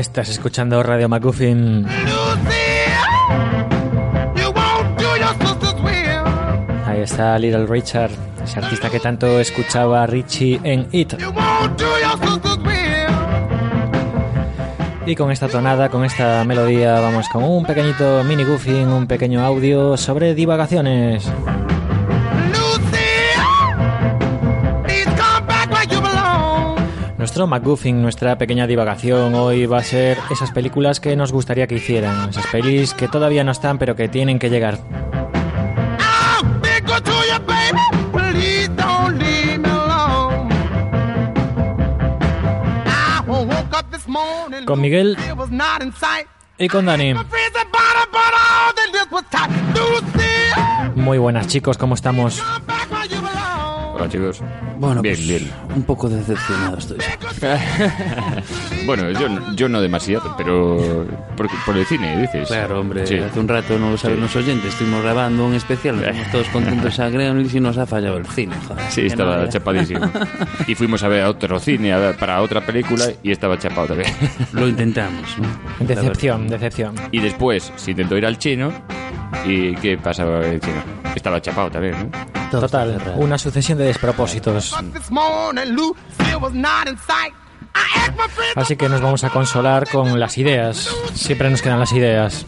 [0.00, 1.86] Estás escuchando Radio McGuffin.
[6.86, 8.10] Ahí está Little Richard,
[8.42, 11.16] ese artista que tanto escuchaba a Richie en It.
[15.04, 19.44] Y con esta tonada, con esta melodía, vamos con un pequeñito mini goofing, un pequeño
[19.44, 21.30] audio sobre divagaciones.
[27.40, 31.76] Nuestro McGuffin, nuestra pequeña divagación hoy va a ser esas películas que nos gustaría que
[31.76, 34.78] hicieran, esas pelis que todavía no están pero que tienen que llegar.
[44.66, 45.16] Con Miguel
[46.58, 47.14] y con Dani.
[50.94, 52.42] Muy buenas chicos, ¿cómo estamos?
[54.00, 54.42] Hola chicos.
[54.78, 55.50] Bueno, bien, pues, bien.
[55.76, 56.98] un poco decepcionado estoy.
[58.86, 61.06] bueno, yo, no- yo no demasiado, pero
[61.36, 62.48] por, por el cine, dices.
[62.48, 63.18] Claro, hombre, Sí.
[63.18, 64.22] hace un rato, no lo saben Sí.
[64.22, 68.16] los oyentes, estuvimos grabando un especial, estamos todos contentos a Gremlins y nos ha fallado
[68.18, 68.84] el cine, joder.
[68.90, 70.00] Sí, estaba no, chapadísimo.
[70.66, 73.88] y fuimos a ver a otro cine, a ver, para otra película, y estaba chapado
[73.88, 74.10] también.
[74.52, 75.86] Lo intentamos, ¿no?
[75.86, 76.94] Decepción, decepción.
[77.12, 78.72] y después se intentó ir al chino,
[79.44, 80.82] ¿y qué pasaba el chino?
[81.14, 82.60] Estaba chapado también, ¿no?
[82.60, 84.74] Total, una sucesión de despropósitos.
[88.56, 90.94] Así que nos vamos a consolar con las ideas.
[91.14, 92.46] Siempre nos quedan las ideas.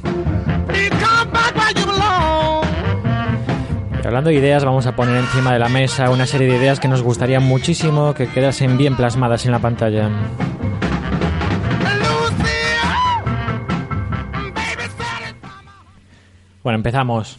[4.02, 6.80] Y hablando de ideas, vamos a poner encima de la mesa una serie de ideas
[6.80, 10.10] que nos gustaría muchísimo que quedasen bien plasmadas en la pantalla.
[16.62, 17.38] Bueno, empezamos.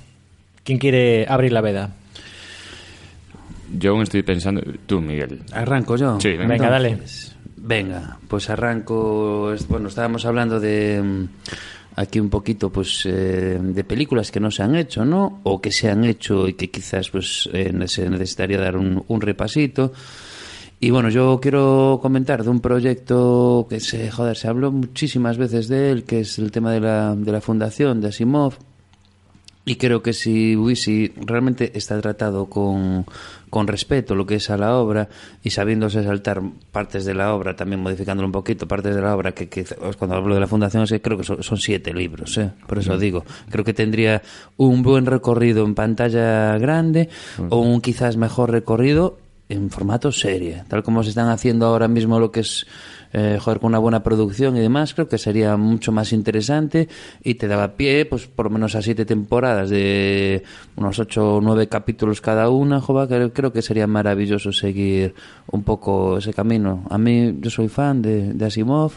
[0.64, 1.90] ¿Quién quiere abrir la veda?
[3.78, 4.62] Yo aún estoy pensando...
[4.86, 5.42] Tú, Miguel.
[5.52, 6.20] Arranco yo.
[6.20, 6.48] Sí, venga.
[6.48, 6.98] Venga, dale.
[7.58, 9.54] Venga, pues arranco.
[9.70, 11.28] Bueno, estábamos hablando de mm,
[11.96, 15.40] aquí un poquito, pues, eh, de películas que no se han hecho, ¿no?
[15.44, 19.22] O que se han hecho y que quizás, pues, eh, se necesitaría dar un, un
[19.22, 19.94] repasito.
[20.80, 25.70] Y bueno, yo quiero comentar de un proyecto que se, joder, se habló muchísimas veces
[25.70, 28.56] de él, que es el tema de la, de la fundación de Asimov.
[29.66, 33.06] Y creo que si Wisi realmente está tratado con,
[33.50, 35.08] con respeto lo que es a la obra
[35.42, 36.42] y sabiéndose saltar
[36.72, 39.64] partes de la obra, también modificándolo un poquito, partes de la obra, que, que
[39.98, 42.52] cuando hablo de la fundación creo que son, son siete libros, ¿eh?
[42.68, 44.22] por eso digo, creo que tendría
[44.58, 47.10] un buen recorrido en pantalla grande
[47.50, 49.18] o un quizás mejor recorrido
[49.50, 52.66] en formato serie, tal como se están haciendo ahora mismo lo que es
[53.14, 56.90] eh, joder, con una buena producción y demás, creo que sería mucho más interesante
[57.24, 60.44] y te daba pie, pues por lo menos a siete temporadas de
[60.76, 65.14] unos ocho o nueve capítulos cada una, joder, creo, que sería maravilloso seguir
[65.52, 66.86] un poco ese camino.
[66.90, 68.94] A mí, yo soy fan de, de Asimov,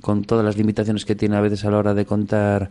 [0.00, 2.70] con todas las limitaciones que tiene a veces a la hora de contar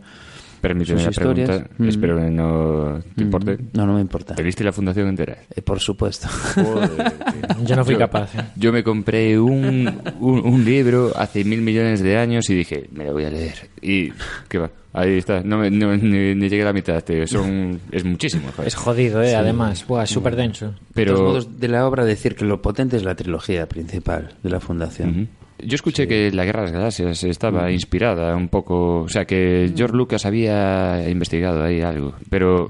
[0.60, 1.48] Permíteme sus la historias.
[1.48, 1.88] pregunta, Mm.
[1.88, 3.58] espero que no te importe.
[3.72, 4.34] No, no me importa.
[4.34, 5.38] ¿Te viste la fundación entera?
[5.54, 6.28] Eh, por supuesto.
[7.64, 8.34] Yo no fui Yo- capaz.
[8.34, 8.42] ¿eh?
[8.56, 9.90] Yo me compré un,
[10.20, 13.54] un, un libro hace mil millones de años y dije, me lo voy a leer.
[13.82, 14.12] Y,
[14.48, 14.70] ¿qué va?
[14.92, 15.40] Ahí está.
[15.42, 17.26] No, me- no- ni, ni llegué a la mitad, tío.
[17.26, 18.66] Son, es muchísimo, joder.
[18.68, 19.36] Es jodido, ¿eh?
[19.36, 19.86] Además.
[19.86, 20.66] Buah, es súper denso.
[20.66, 24.34] De todos Pero modos, de la obra decir que lo potente es la trilogía principal
[24.42, 25.28] de la fundación.
[25.64, 29.00] Yo escuché que la Guerra de las Galaxias estaba inspirada un poco...
[29.02, 32.14] O sea, que George Lucas había investigado ahí algo.
[32.28, 32.68] Pero,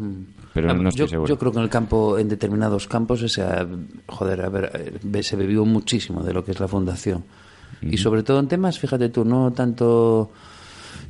[0.55, 1.29] pero Ah, no estoy yo, seguro.
[1.29, 3.45] yo creo que en el campo, en determinados campos, ese,
[4.07, 7.25] joder, a ver, eh, se bebió muchísimo de lo que es la fundación.
[7.83, 10.31] Y sobre todo en temas, fíjate tú, no tanto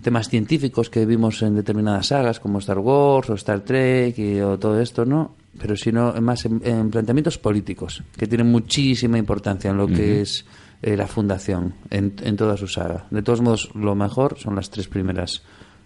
[0.03, 4.59] temas científicos que vimos en determinadas sagas como Star Wars o Star Trek y, o
[4.59, 5.35] todo esto, ¿no?
[5.59, 10.47] Pero sino más en, en planteamientos políticos, que tienen muchísima importancia en lo que es
[10.83, 13.07] eh, la fundación, en, en toda su saga.
[13.11, 15.43] De todos modos, lo mejor son las tres primeras,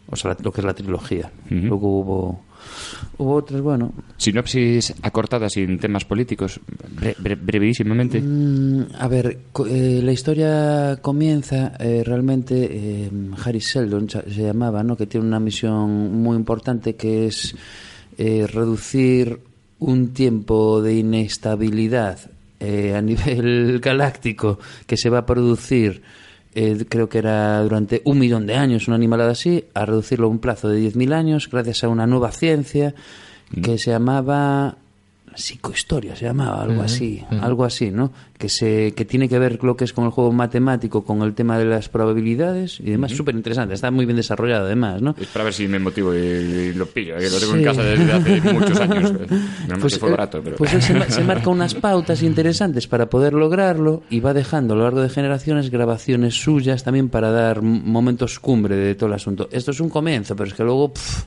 [0.08, 1.30] o sea, la- lo que es la trilogía.
[1.50, 2.40] Luego hubo
[3.18, 6.58] Hubo otras, bueno, Sinopsis acortada sin temas políticos,
[6.98, 8.22] bre- bre- brevísimamente.
[8.22, 12.54] Mm, a ver, co- eh, la historia comienza eh, realmente
[13.04, 13.10] eh,
[13.44, 14.96] Harry Seldon se llamaba, ¿no?
[14.96, 17.54] Que tiene una misión muy importante que es
[18.16, 19.40] eh, reducir
[19.80, 22.18] un tiempo de inestabilidad
[22.64, 26.02] eh, a nivel galáctico que se va a producir.
[26.54, 30.30] eh, creo que era durante un millón de años, una animalada así, a reducirlo a
[30.30, 32.94] un plazo de 10.000 años gracias a una nueva ciencia
[33.62, 34.78] que se llamaba
[35.36, 39.76] psicohistoria se llamaba algo así algo así no que se que tiene que ver lo
[39.76, 43.12] que es con el juego matemático con el tema de las probabilidades y demás.
[43.12, 46.18] Súper interesante está muy bien desarrollado además no Es para ver si me motivo y,
[46.18, 49.12] y lo pillo, que lo tengo en casa desde hace muchos años.
[49.68, 50.56] No pues, fue eh, barato, pero...
[50.56, 54.76] pues él se, se marca unas pautas interesantes para poder lograrlo y va dejando a
[54.76, 59.48] lo largo de generaciones grabaciones suyas también para dar momentos cumbre de todo el asunto.
[59.52, 61.24] Esto es un comienzo, pero es que luego pf,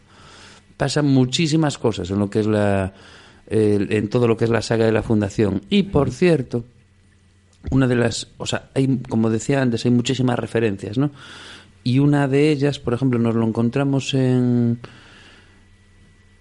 [0.76, 2.94] pasan muchísimas cosas en lo que es la
[3.50, 5.62] en todo lo que es la saga de la fundación.
[5.70, 6.66] Y por cierto,
[7.72, 11.12] una de las, o sea, hay como decía antes, hay muchísimas referencias, ¿no?
[11.84, 14.80] Y una de ellas, por ejemplo, nos lo encontramos en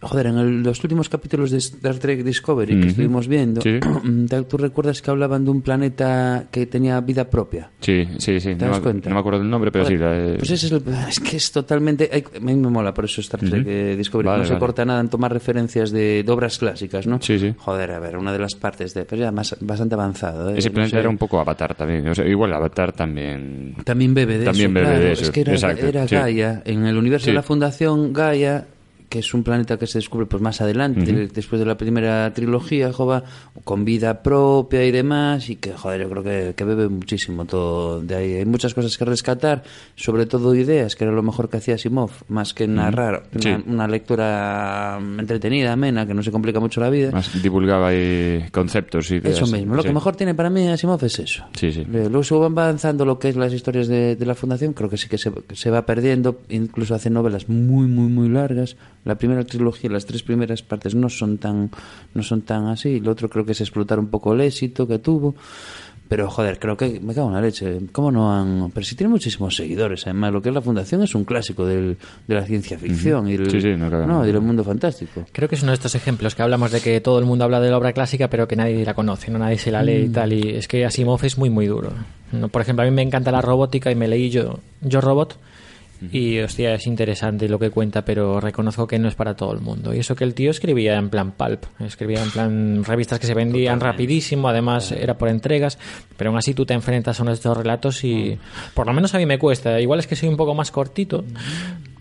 [0.08, 3.78] Joder, en el- los últimos capítulos de Star Trek Discovery que estuvimos viendo, Sí.
[4.48, 7.70] ¿tú recuerdas que hablaban de un planeta que tenía vida propia?
[7.80, 8.54] Sí, sí, sí.
[8.54, 9.08] ¿Te No, das me- cuenta?
[9.08, 9.96] no me acuerdo del nombre, pero sí.
[9.96, 10.82] La- Pues ese es el.
[11.08, 12.08] Es que es totalmente.
[12.12, 14.26] hay- A mí me mola por eso Star Trek eh, Discovery.
[14.26, 14.60] Vale, no se vale.
[14.60, 17.20] corta nada en tomar referencias de, de obras clásicas, ¿no?
[17.20, 17.54] Sí, sí.
[17.56, 19.04] Joder, a ver, una de las partes de.
[19.04, 20.50] Pero ya más, bastante avanzado.
[20.50, 20.54] ¿eh?
[20.58, 21.00] Ese No planeta sé.
[21.00, 22.06] era un poco Avatar también.
[22.08, 23.74] O sea, igual Avatar también...
[23.84, 24.74] También bebe de También eso.
[24.74, 25.04] bebe claro.
[25.04, 26.14] de eso, Es que era, exacto, era sí.
[26.14, 26.62] Gaia.
[26.64, 27.30] En el universo Sí.
[27.30, 28.66] de la Fundación Gaia,
[29.08, 32.92] que es un planeta que se descubre pues más adelante, después de la primera trilogía,
[32.92, 33.22] jova,
[33.64, 38.00] con vida propia y demás, y que, joder, yo creo que, que bebe muchísimo todo
[38.00, 38.32] de ahí.
[38.34, 39.62] Hay muchas cosas que rescatar,
[39.94, 43.48] sobre todo ideas, que era lo mejor que hacía Asimov, más que narrar Sí.
[43.48, 47.10] una, una lectura mm, entretenida, amena, que no se complica mucho la vida.
[47.12, 49.36] Más divulgaba ahí conceptos y ideas.
[49.36, 49.88] Eso mismo, lo Sí.
[49.88, 51.44] que mejor tiene para mí Asimov es eso.
[51.54, 51.80] Sí, sí.
[51.80, 54.90] Eh, Luego según van avanzando lo que es las historias de, de la fundación, creo
[54.90, 58.76] que sí que se, que se va perdiendo, incluso hace novelas muy, muy, muy largas.
[59.06, 61.70] La primera trilogía, las tres primeras partes no son tan,
[62.12, 63.00] no son tan así.
[63.00, 65.34] Lo otro creo que es explotar un poco el éxito que tuvo.
[66.08, 67.80] Pero joder, creo que me cago en la leche.
[67.90, 68.70] ¿Cómo no han.?
[68.72, 70.04] Pero sí tiene muchísimos seguidores.
[70.06, 71.96] Además, lo que es la fundación es un clásico del,
[72.28, 74.28] de la ciencia ficción y, el, Sí, sí, no cabe no, nada.
[74.28, 75.24] y del mundo fantástico.
[75.32, 77.60] Creo que es uno de estos ejemplos que hablamos de que todo el mundo habla
[77.60, 80.08] de la obra clásica, pero que nadie la conoce, no nadie se la lee y
[80.08, 80.32] tal.
[80.32, 81.90] Y es que Asimov es muy, muy duro.
[82.30, 82.48] ¿no?
[82.48, 85.36] Por ejemplo, a mí me encanta la robótica y me leí yo, yo Robot.
[86.12, 89.60] Y hostia, es interesante lo que cuenta, pero reconozco que no es para todo el
[89.60, 89.94] mundo.
[89.94, 93.34] Y eso que el tío escribía en plan pulp, escribía en plan revistas que se
[93.34, 95.78] vendían rapidísimo, además era por entregas,
[96.16, 98.38] pero aún así tú te enfrentas a uno de estos relatos y
[98.74, 99.80] por lo menos a mí me cuesta.
[99.80, 101.24] Igual es que soy un poco más cortito,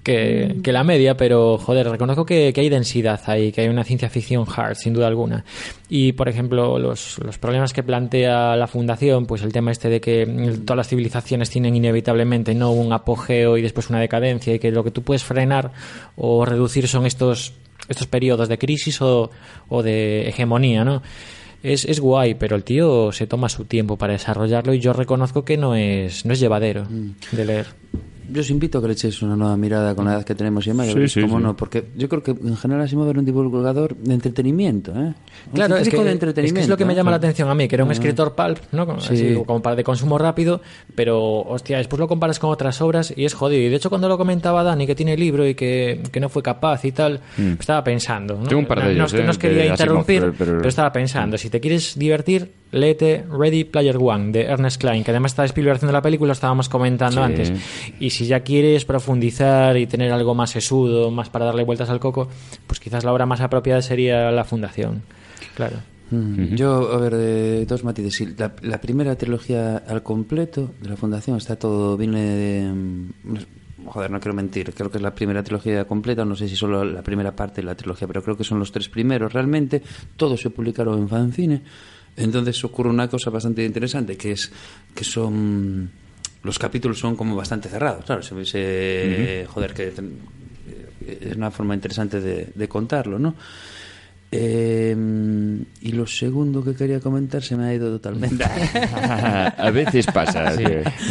[0.06, 3.84] que, que la media, pero joder, reconozco que, que hay densidad ahí, que hay una
[3.84, 5.44] ciencia ficción hard, sin duda alguna.
[5.90, 10.00] Y por ejemplo, los, los problemas que plantea la fundación, pues el tema este de
[10.00, 14.60] que mm, todas las civilizaciones tienen inevitablemente no un apogeo y después una decadencia, y
[14.60, 15.72] que lo que tú puedes frenar
[16.16, 17.54] o reducir son estos,
[17.90, 19.32] estos periodos de crisis o,
[19.70, 21.02] o de hegemonía, ¿no?
[21.64, 25.44] Es, es guay, pero el tío se toma su tiempo para desarrollarlo y yo reconozco
[25.44, 26.86] que no es, no es llevadero
[27.32, 27.66] de leer.
[28.32, 30.66] Yo os invito a que le echéis una nueva mirada con la edad que tenemos
[30.66, 31.44] y demás, Sí, sí, cómo sí.
[31.44, 34.96] no, porque yo creo que en general Asimov era un divulgador de entretenimiento, ¿eh?
[34.96, 35.14] Un
[35.54, 36.56] Claro, es que, de es entretenimiento.
[36.60, 36.96] que es lo que me ¿eh?
[36.96, 38.84] llama la atención a mí, que era un escritor pulp, ¿no?
[38.98, 40.62] Así, como para de consumo rápido,
[40.96, 43.62] pero, hostia, después lo comparas con otras obras y es jodido.
[43.62, 46.42] Y de hecho, cuando lo comentaba Dani, que tiene libro y que, que no fue
[46.44, 47.20] capaz y tal,
[47.60, 48.36] estaba pensando.
[48.42, 48.48] ¿no?
[48.48, 49.24] Tengo un par de ellos, no, ¿eh?
[49.24, 52.52] no os quería de Asimov, interrumpir, pero- pero, pero- estaba pensando, si te quieres divertir,
[52.72, 56.34] léete Ready Player One de Ernest Klein, que además está Spielberg haciendo la película, lo
[56.34, 57.24] estábamos comentando Sí.
[57.26, 57.54] antes.
[58.00, 62.00] Y si ya quieres profundizar y tener algo más sesudo, más para darle vueltas al
[62.00, 62.30] coco,
[62.68, 65.04] pues quizás la obra más apropiada sería La Fundación.
[65.56, 65.78] Claro.
[66.12, 68.28] Mm, Yo, a ver, de dos matices.
[68.62, 72.74] La primera trilogía al completo de la Fundación está todo, viene de...
[72.74, 73.10] mm,
[73.88, 76.84] Joder, no quiero mentir, creo que es la primera trilogía completa, no sé si solo
[76.84, 79.84] la primera parte de la trilogía, pero creo que son los tres primeros realmente.
[80.18, 81.62] Todos se publicaron en fanzine.
[82.18, 84.52] Entonces ocurre una cosa bastante interesante, que es
[84.96, 85.92] que son...
[86.46, 91.74] Los capítulos son como bastante cerrados, claro, se, se- joder, que eh, es una forma
[91.76, 93.36] interesante de, de contarlo, ¿no?
[94.32, 94.94] Eh,
[95.82, 98.44] y lo segundo que quería comentar se me ha ido totalmente.
[98.94, 100.52] a veces pasa.
[100.58, 100.64] Sí.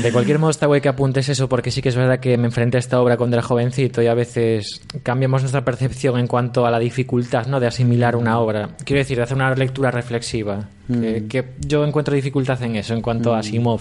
[0.03, 2.47] De cualquier modo está guay que apuntes eso porque sí que es verdad que me
[2.47, 6.67] enfrenté a esta obra cuando era jovencito y a veces cambiamos nuestra percepción en cuanto
[6.67, 7.61] a la dificultad ¿no?
[7.61, 8.71] de asimilar una obra.
[8.85, 10.69] Quiero decir, de hacer una lectura reflexiva.
[10.87, 13.81] Que, que yo encuentro dificultad en eso en cuanto a Asimov.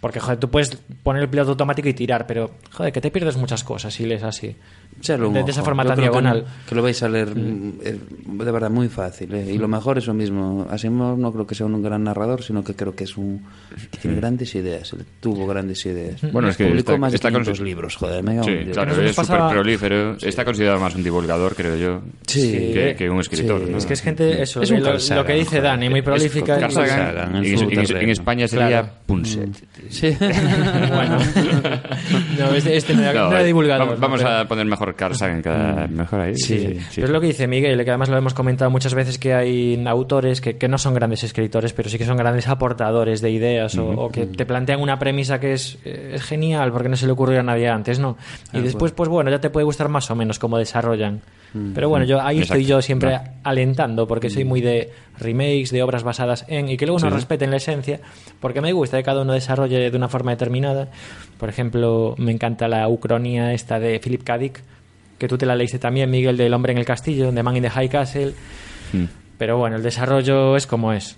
[0.00, 3.36] Porque, joder, tú puedes poner el piloto automático y tirar, pero, joder, que te pierdes
[3.36, 4.54] muchas cosas si lees así.
[5.00, 5.50] Echarle un de, de ojo.
[5.50, 6.44] esa forma Yo tan creo que diagonal.
[6.46, 9.32] no- Que, lo vais a leer mm, eh, de verdad muy fácil.
[9.34, 9.52] eh.
[9.52, 10.66] Y lo mejor es lo mismo.
[10.70, 13.44] Asimov no creo que sea un gran narrador, sino que creo que es un.
[13.92, 14.92] que tiene grandes ideas.
[14.92, 16.20] Él tuvo grandes ideas.
[16.32, 18.22] Bueno, es que Publicó está- más de está con- 500 libros, joder.
[18.24, 20.16] Me Sí, claro, es súper pasaba- prolífero.
[20.20, 22.52] Está considerado más un divulgador, creo yo, Sí.
[22.72, 23.64] que, que un escritor.
[23.64, 23.70] Sí.
[23.72, 23.78] ¿no?
[23.78, 25.60] Es que es gente, eso, Es de un lo, Carl lo que dice.
[25.60, 26.58] Dani, muy prolífica.
[26.58, 28.10] Carl y- Sagan, Sagan, en en, en-.
[28.10, 28.88] España sería Claro.
[29.06, 29.48] Punset.
[29.88, 30.16] Sí.
[30.20, 31.18] bueno,
[32.38, 33.98] no, este, este no, era, No, era divulgador.
[33.98, 36.36] Vamos, a poner mejor Carl Sagan, cada, mejor ahí.
[36.36, 39.34] Sí, pero es lo que dice Miguel, que además lo hemos comentado muchas veces que
[39.34, 43.30] hay autores que, que no son grandes escritores, pero sí que son grandes aportadores de
[43.30, 47.06] ideas o, o que te plantean una premisa que es, es genial porque no se
[47.06, 48.16] le ocurrió a nadie antes, ¿no?
[48.52, 51.20] Y después, pues bueno, ya te puede gustar más o menos cómo desarrollan.
[51.74, 52.68] Pero bueno, yo ahí estoy Exacto.
[52.76, 53.22] yo siempre No.
[53.42, 57.14] alentando porque soy muy de remakes, de obras basadas en y que luego no Sí.
[57.14, 58.00] respeten la esencia,
[58.40, 60.88] porque me gusta que cada uno desarrolle de una forma determinada.
[61.38, 64.38] Por ejemplo, me encanta la ucronía esta de Philip K.
[64.38, 64.60] Dick,
[65.18, 67.62] que tú te la leíste también, Miguel, del hombre en el castillo, de Man in
[67.62, 68.32] the High Castle.
[68.92, 69.04] Mm.
[69.36, 71.16] Pero bueno, el desarrollo es como es.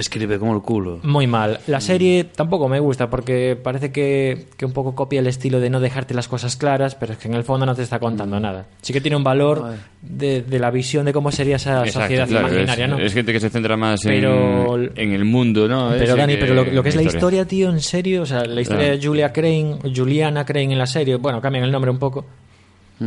[0.00, 1.00] Escribe como el culo.
[1.02, 1.60] Muy mal.
[1.66, 5.70] La serie tampoco me gusta porque parece que, que un poco copia el estilo de
[5.70, 8.40] no dejarte las cosas claras, pero es que en el fondo no te está contando
[8.40, 8.66] nada.
[8.82, 12.26] Sí que tiene un valor de, de la visión de cómo sería esa Exacto, sociedad
[12.28, 12.98] claro, imaginaria, es, ¿no?
[12.98, 15.90] es gente que se centra más en- Pero- en, el mundo, ¿no?
[15.98, 17.18] Pero Dani, pero lo, lo que es la historia.
[17.18, 18.98] historia, tío, en serio, o sea, la historia Claro.
[19.00, 22.24] de Julia Crane, Juliana Crane en la serie, bueno, cambian el nombre un poco.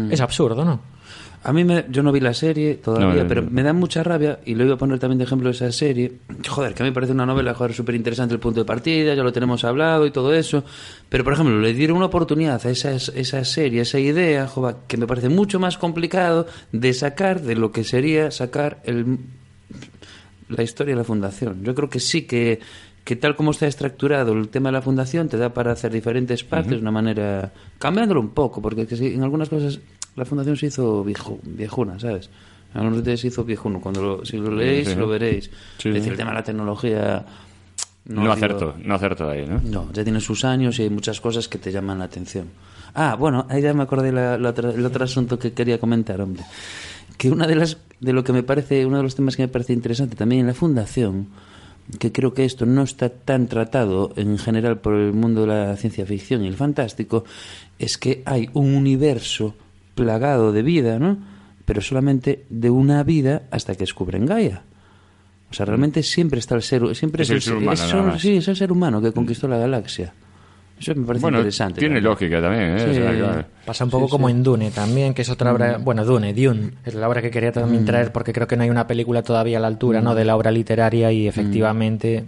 [0.09, 0.79] Es absurdo, ¿no?
[1.45, 3.49] A mí me, yo no vi la serie todavía, No, no, pero no.
[3.51, 6.13] me da mucha rabia, y lo iba a poner también de ejemplo esa serie.
[6.47, 9.13] Joder, que a mí me parece una novela, joder, súper interesante el punto de partida,
[9.13, 10.63] ya lo tenemos hablado y todo eso.
[11.09, 14.95] Pero, por ejemplo, le dieron una oportunidad a esa, esa serie, esa idea, joder, que
[14.95, 19.17] me parece mucho más complicado de sacar de lo que sería sacar el,
[20.49, 21.63] la historia de la fundación.
[21.63, 22.59] Yo creo que sí que,
[23.03, 26.43] que tal como está estructurado el tema de la fundación te da para hacer diferentes
[26.45, 29.79] partes de una manera cambiándolo un poco, porque que en algunas cosas
[30.15, 32.29] la fundación se hizo viejo, viejuna, ¿sabes?
[32.73, 33.79] Algunos detalles se hizo viejuno.
[33.79, 34.95] Cuando lo- si lo leéis, sí.
[34.95, 35.49] lo veréis.
[35.77, 36.09] Sí, es decir, sí.
[36.11, 37.25] el tema de la tecnología...
[38.05, 39.61] No, digo- acerto, no acerto ahí, ¿no?
[39.63, 42.47] no, ya tiene sus años y hay muchas cosas que te llaman la atención.
[42.95, 46.19] Ah, bueno, ahí ya me acordé la, la otra- el otro asunto que quería comentar,
[46.19, 46.43] hombre.
[47.17, 49.47] Que una de las de lo que me parece, uno de los temas que me
[49.47, 51.27] parece interesante también en la fundación,
[51.99, 55.77] que creo que esto no está tan tratado en general por el mundo de la
[55.77, 57.23] ciencia ficción y el fantástico,
[57.79, 59.55] es que hay un universo
[59.95, 61.17] plagado de vida, ¿no?
[61.65, 64.63] Pero solamente de una vida hasta que descubren Gaia.
[65.49, 68.37] O sea, realmente siempre está el ser, siempre Es es, el ser humano, es sí,
[68.37, 70.13] es el ser humano que conquistó la galaxia.
[70.79, 71.79] Eso me parece Bueno, interesante.
[71.79, 72.11] tiene también.
[72.11, 72.79] lógica también, ¿eh?
[72.79, 72.89] Sí.
[72.89, 73.45] O sea, claro.
[73.65, 76.95] Pasa un poco como en Dune también, que es otra obra, bueno, Dune, Dune, es
[76.95, 79.61] la obra que quería también traer porque creo que no hay una película todavía a
[79.61, 80.15] la altura, ¿no?
[80.15, 82.25] De la obra literaria y efectivamente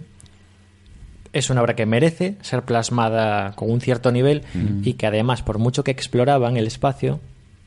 [1.32, 4.42] es una obra que merece ser plasmada con un cierto nivel
[4.82, 7.20] y que además, por mucho que exploraban el espacio,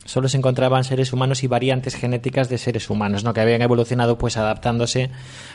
[0.04, 3.32] solo se encontraban seres humanos y variantes genéticas de seres humanos, ¿no?
[3.34, 5.10] Que habían evolucionado pues adaptándose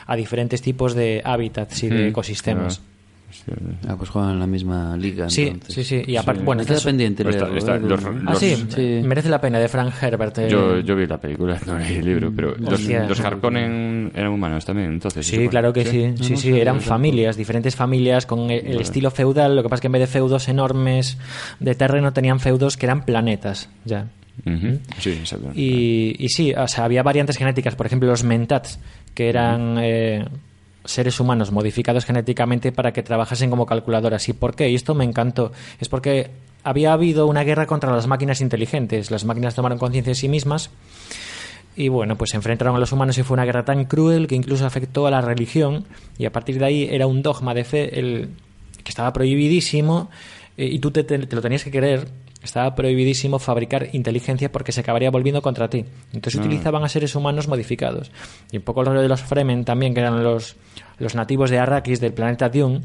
[0.06, 2.78] a diferentes tipos de hábitats y de ecosistemas.
[2.78, 2.92] claro.
[3.88, 5.28] Ah, pues juegan en la misma liga.
[5.28, 5.74] Sí, entonces.
[5.74, 6.10] sí, sí.
[6.10, 6.44] Y aparte, Sí.
[6.46, 9.00] bueno, está- pendiente Está- leerlo, está- los- Ah, los- sí, Sí.
[9.04, 10.38] merece la pena, de Frank Herbert.
[10.38, 10.48] eh.
[10.48, 13.04] Yo, yo vi la película, no leí el libro, pero los, Hostia.
[13.06, 15.26] los Harkonnen eran humanos también, entonces.
[15.26, 16.14] Sí, claro que sí.
[16.22, 19.54] Sí, sí, eran familias, diferentes familias con el, el estilo feudal.
[19.56, 21.18] Lo que pasa es que en vez de feudos enormes
[21.60, 24.06] de terreno tenían feudos que eran planetas, ya.
[24.98, 25.50] Sí, exacto.
[25.54, 27.74] Y, y sí, o sea, había variantes genéticas.
[27.74, 28.78] Por ejemplo, los mentats,
[29.14, 30.24] que eran eh,
[30.84, 34.28] seres humanos modificados genéticamente para que trabajasen como calculadoras.
[34.28, 34.68] ¿Y por qué?
[34.70, 35.52] Y esto me encantó.
[35.80, 36.30] Es porque
[36.62, 39.10] había habido una guerra contra las máquinas inteligentes.
[39.10, 40.70] Las máquinas tomaron conciencia de sí mismas
[41.76, 44.34] y bueno, pues se enfrentaron a los humanos y fue una guerra tan cruel que
[44.34, 45.84] incluso afectó a la religión
[46.18, 48.30] y a partir de ahí era un dogma de fe el
[48.82, 50.08] que estaba prohibidísimo
[50.56, 52.08] eh, y tú te, te- te lo tenías que creer.
[52.46, 55.84] Estaba prohibidísimo fabricar inteligencia porque se acabaría volviendo contra ti.
[56.12, 58.12] Entonces utilizaban a seres humanos modificados.
[58.52, 60.54] Y un poco el rollo de los Fremen también, que eran los,
[60.98, 62.82] los nativos de Arrakis del planeta Dune,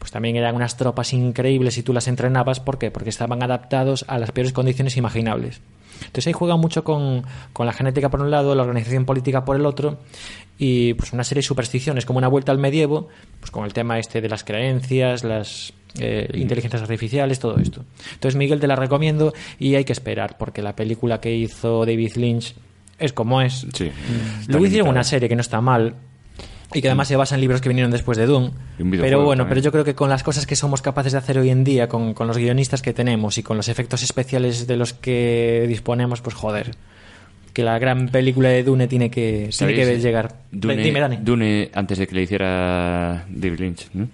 [0.00, 2.58] pues también eran unas tropas increíbles y tú las entrenabas.
[2.58, 2.90] ¿Por qué?
[2.90, 5.60] Porque estaban adaptados a las peores condiciones imaginables.
[6.00, 9.56] Entonces ahí juega mucho con, con la genética por un lado, la organización política por
[9.56, 9.98] el otro
[10.56, 13.98] y pues una serie de supersticiones, como una vuelta al medievo, pues con el tema
[13.98, 17.84] este de las creencias, las eh, inteligencias artificiales, todo esto.
[18.14, 22.16] Entonces Miguel te la recomiendo y hay que esperar porque la película que hizo David
[22.16, 22.54] Lynch
[22.98, 23.66] es como es.
[23.74, 23.90] Sí.
[24.48, 25.96] Luego hicieron una serie que no está mal
[26.72, 28.50] y que además se basa en libros que vinieron después de Doom.
[28.78, 29.48] Pero bueno, también.
[29.48, 31.88] pero yo creo que con las cosas que somos capaces de hacer hoy en día,
[31.88, 36.20] con, con los guionistas que tenemos y con los efectos especiales de los que disponemos,
[36.20, 36.72] pues joder.
[37.52, 40.36] Que la gran película de Dune tiene que, tiene que llegar.
[40.52, 41.16] Dune, Dime, Dani.
[41.16, 44.08] Dune antes de que le hiciera David Lynch, ¿no?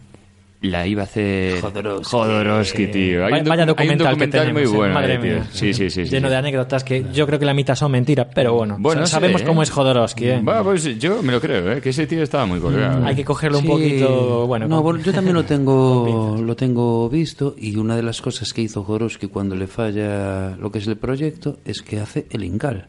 [0.63, 2.11] La iba a hacer Jodorowsky.
[2.11, 3.27] Jodorowsky, tío.
[3.27, 4.67] Hay Vaya, un, vaya docu- hay un documental, que documental muy ¿eh?
[4.67, 4.95] bueno.
[4.95, 5.31] Madre eh, tío.
[5.35, 5.47] mía.
[5.53, 6.05] Sí, sí, sí.
[6.07, 9.07] sí, Lleno de anécdotas que yo creo que la mitad son mentiras, pero bueno, Bueno,
[9.07, 9.45] sabemos ¿eh?
[9.45, 10.41] cómo es Jodorowsky, ¿eh?
[10.43, 11.81] Va, pues yo me lo creo, ¿eh?
[11.81, 13.05] que ese tío estaba muy colgado.
[13.05, 17.09] Hay que cogerlo un poquito, bueno, no, con- bueno, yo también lo tengo lo tengo
[17.11, 20.87] visto y una de las cosas que hizo Jodorowsky cuando le falla lo que es
[20.87, 22.89] el proyecto es que hace el Incal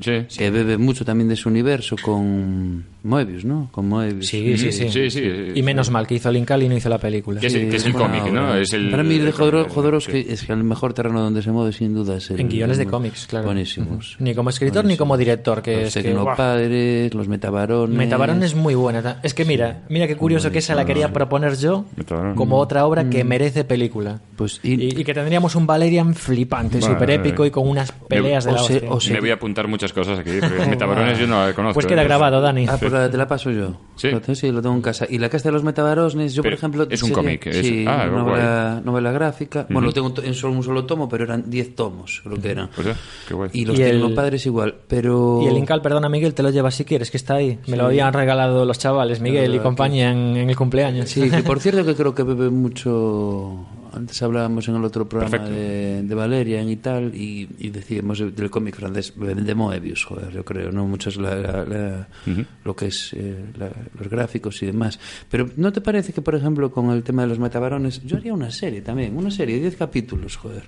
[0.00, 3.68] Sí, que bebe mucho también de su universo con Moebius, ¿no?
[3.70, 4.26] Con Moebius.
[4.26, 4.88] Sí, sí, sí.
[4.90, 5.22] Sí, sí,
[5.54, 7.40] Y menos mal que hizo el Incal y no hizo la película.
[7.40, 8.54] Que es, que es el cómic, ¿no?
[8.56, 10.26] Es el, Para mí de el cómic, Jodorowsky sí.
[10.28, 12.86] es que el mejor terreno donde se mueve sin duda es el, En guiones de
[12.86, 13.46] cómics, claro.
[13.46, 14.16] Buenísimos.
[14.18, 16.02] Ni como escritor ni como director, que Los es que...
[16.02, 17.96] Tecnopadres, los Metabarones.
[17.96, 19.18] Metabarón es muy buena.
[19.22, 22.34] Es que mira, mira qué curioso que esa la quería proponer yo Metabarón.
[22.34, 24.20] como otra obra que merece película.
[24.36, 27.48] Pues Y, y, y que tendríamos un Valerian flipante, Vale, súper épico vale.
[27.48, 29.89] y con unas peleas de o la se- o se- Me voy a apuntar muchas
[29.92, 31.74] cosas aquí, porque Metabarones yo no la conozco.
[31.74, 31.88] Pues ¿eh?
[31.88, 32.66] queda grabado, Dani.
[32.68, 33.76] Ah, pues la- te la paso yo.
[33.96, 34.10] Sí.
[34.10, 35.06] Lo tengo, sí, lo tengo en casa.
[35.08, 36.86] Y la casa de los metabarones, yo Pero por ejemplo...
[36.90, 39.66] es un cómic, es- Sí, ah, novela, novela gráfica.
[39.68, 42.70] Bueno, lo tengo en solo un solo tomo, pero eran 10 tomos, creo que eran.
[42.74, 42.96] Pues ya,
[43.28, 43.50] qué guay.
[43.52, 45.40] Y los Y el- tecnopadres igual, pero...
[45.42, 47.58] Y el Incal, perdona Miguel, te lo llevas si quieres, que está ahí.
[47.66, 51.08] Me lo habían regalado los chavales, Miguel y compañía, en, en el cumpleaños.
[51.08, 53.66] Sí, que por cierto que creo que bebe mucho...
[53.92, 58.50] Antes hablábamos en el otro programa de, de Valerian y tal, y, y decíamos del
[58.50, 60.86] cómic francés, de Moebius, joder, yo creo, ¿no?
[60.86, 62.44] Muchos la, la- la- Ujú.
[62.64, 64.98] lo que es eh, la- los gráficos y demás.
[65.30, 68.32] Pero ¿no te parece que, por ejemplo, con el tema de los metabarones, yo haría
[68.34, 70.64] una serie también, una serie de 10 capítulos, joder.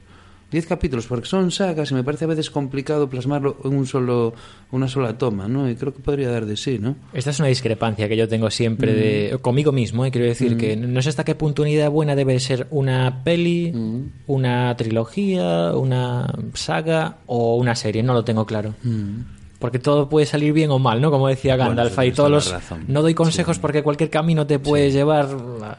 [0.53, 4.35] 10 capítulos, porque son sagas y me parece a veces complicado plasmarlo en un solo,
[4.71, 5.69] una sola toma, ¿no?
[5.69, 6.95] Y creo que podría dar de sí, ¿no?
[7.15, 10.11] Esta es una discrepancia que yo tengo siempre de conmigo mismo, ¿eh?
[10.11, 13.73] quiero decir que no sé hasta qué punto una idea buena debe ser una peli,
[14.27, 18.75] una trilogía, una saga o una serie, no lo tengo claro.
[19.63, 21.11] Porque todo puede salir bien o mal, ¿no?
[21.11, 22.51] Como decía Gandalf, y todos los...
[22.53, 22.85] razón.
[22.89, 25.29] No doy consejos porque cualquier camino te puede llevar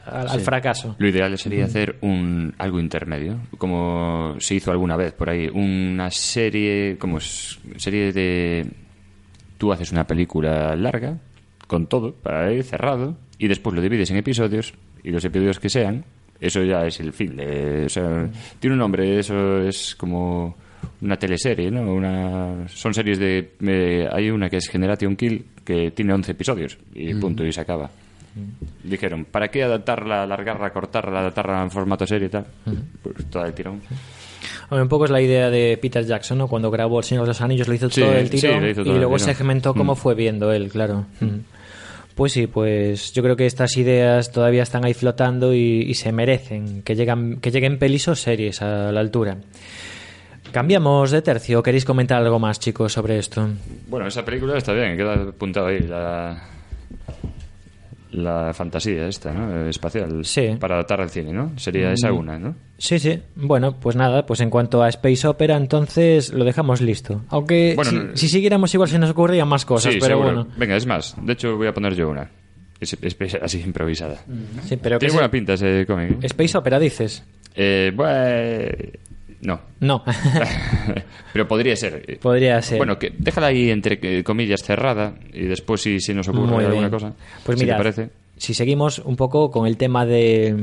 [0.06, 0.96] al fracaso.
[0.98, 6.10] Lo ideal sería hacer un algo intermedio, como se hizo alguna vez por ahí, una
[6.10, 8.66] serie, como serie de
[9.58, 11.18] tú haces una película larga
[11.68, 15.68] con todo para ir cerrado y después lo divides en episodios y los episodios que
[15.68, 16.04] sean,
[16.40, 17.36] eso ya es el fin.
[17.36, 20.56] de- o sea, tiene un nombre, eso es como
[21.02, 21.82] una teleserie, ¿no?
[21.92, 23.52] Una, son series de...
[23.66, 27.60] eh, hay una que es Generation Kill que tiene 11 episodios y punto, y se
[27.60, 27.90] acaba.
[28.82, 32.44] Dijeron, ¿para qué adaptarla, alargarla, cortarla, adaptarla en formato serie y tal?
[33.02, 33.80] Pues todo el tirón.
[34.68, 36.48] Hombre, un poco es la idea de Peter Jackson, ¿no?
[36.48, 39.18] Cuando grabó El Señor de los Anillos, lo hizo Sí, todo el tirón y luego
[39.18, 39.96] segmentó cómo Mm.
[39.96, 41.06] fue viendo él, claro.
[41.20, 41.26] Mm.
[42.14, 46.12] Pues sí, pues yo creo que estas ideas todavía están ahí flotando y, y se
[46.12, 49.36] merecen que, llegan, que lleguen pelis o series a la altura.
[50.54, 51.60] Cambiamos de tercio.
[51.64, 53.48] ¿Queréis comentar algo más, chicos, sobre esto?
[53.88, 56.40] Bueno, esa película está bien, queda apuntado ahí la,
[58.12, 59.68] la fantasía esta, ¿no?
[59.68, 60.24] Espacial.
[60.24, 60.56] Sí.
[60.60, 61.50] Para adaptar al cine, ¿no?
[61.58, 62.54] Sería esa una, ¿no?
[62.78, 63.20] Sí, sí.
[63.34, 67.22] Bueno, pues nada, pues en cuanto a Space Opera, entonces lo dejamos listo.
[67.30, 70.34] Aunque Bueno, si, no- si siguiéramos igual se nos ocurrían más cosas, sí, pero seguro.
[70.44, 70.48] bueno.
[70.56, 72.30] Venga, es más, de hecho voy a poner yo una.
[72.78, 74.18] Es, es- así improvisada.
[74.66, 76.12] Sí, pero Tiene buena pinta ese cómic.
[76.12, 76.26] ¿eh?
[76.26, 77.24] Space Opera dices.
[77.56, 78.70] Eh, bueno,
[79.44, 79.60] no.
[79.80, 80.02] No.
[81.32, 82.18] Pero podría ser.
[82.20, 82.78] Podría ser.
[82.78, 86.64] Bueno, que déjala ahí entre eh, comillas cerrada y después si, si nos ocurre Muy
[86.64, 86.90] alguna bien.
[86.90, 87.12] cosa.
[87.44, 88.10] Pues si mira, te parece.
[88.36, 90.54] si seguimos un poco con el tema de,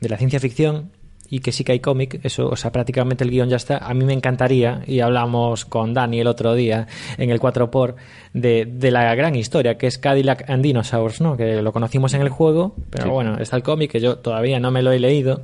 [0.00, 0.90] de la ciencia ficción
[1.30, 3.78] y que sí que hay cómic, eso, o sea, prácticamente el guion ya está.
[3.78, 7.94] A mí me encantaría, y hablamos con Dani el otro día en el 4por,
[8.34, 11.36] de, de la gran historia que es Cadillac and Dinosaurs, ¿no?
[11.36, 13.10] Que lo conocimos en el juego, pero Sí.
[13.10, 15.42] bueno, está el cómic que yo todavía no me lo he leído.